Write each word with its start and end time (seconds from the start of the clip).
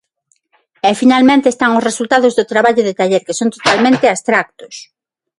E 0.89 0.91
finalmente 1.01 1.47
están 1.49 1.71
os 1.77 1.85
resultados 1.89 2.33
do 2.37 2.49
traballo 2.51 2.83
de 2.87 2.97
taller 2.99 3.23
que 3.27 3.37
son 3.39 3.49
totalmente 3.55 4.05
abstractos. 4.13 4.73